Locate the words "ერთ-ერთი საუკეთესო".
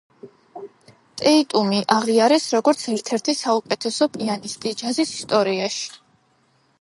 2.93-4.07